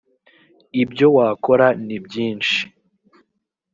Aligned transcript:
ibyo 0.83 1.07
wakora 1.15 1.67
ni 1.85 1.97
byinshi 2.05 2.59